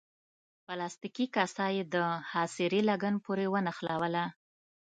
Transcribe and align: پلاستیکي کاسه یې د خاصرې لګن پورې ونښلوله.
پلاستیکي 0.65 1.25
کاسه 1.35 1.65
یې 1.75 1.83
د 1.93 1.95
خاصرې 2.29 2.81
لګن 2.89 3.15
پورې 3.25 3.45
ونښلوله. 3.53 4.25